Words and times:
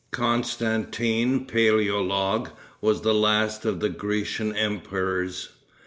Constantin 0.09 1.45
Paleologue 1.45 2.49
was 2.81 3.01
the 3.01 3.13
last 3.13 3.65
of 3.65 3.81
the 3.81 3.89
Grecian 3.89 4.51
emperors. 4.55 5.49